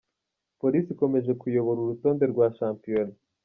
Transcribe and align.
Police 0.59 0.89
ikomeje 0.95 1.31
kuyobora 1.41 1.79
urutonde 1.81 2.23
rwa 2.31 2.45
Shampiyona 2.57 3.15